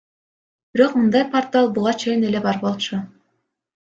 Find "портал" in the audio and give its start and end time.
1.35-1.69